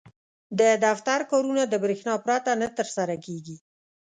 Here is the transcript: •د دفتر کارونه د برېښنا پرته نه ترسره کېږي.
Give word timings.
•د 0.59 0.61
دفتر 0.85 1.19
کارونه 1.31 1.63
د 1.67 1.73
برېښنا 1.83 2.15
پرته 2.25 2.51
نه 2.61 2.67
ترسره 2.77 3.15
کېږي. 3.25 3.57